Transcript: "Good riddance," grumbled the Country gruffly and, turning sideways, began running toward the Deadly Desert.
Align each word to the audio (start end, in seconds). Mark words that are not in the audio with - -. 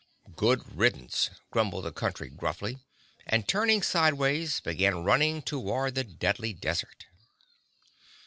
"Good 0.35 0.75
riddance," 0.75 1.29
grumbled 1.51 1.85
the 1.85 1.91
Country 1.91 2.27
gruffly 2.31 2.79
and, 3.27 3.47
turning 3.47 3.83
sideways, 3.83 4.59
began 4.59 5.03
running 5.03 5.43
toward 5.43 5.93
the 5.93 6.03
Deadly 6.03 6.53
Desert. 6.53 7.05